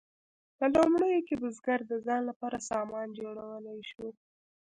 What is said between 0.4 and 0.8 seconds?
په